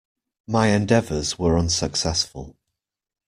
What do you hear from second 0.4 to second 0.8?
My